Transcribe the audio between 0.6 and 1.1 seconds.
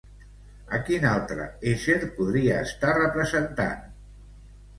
A quin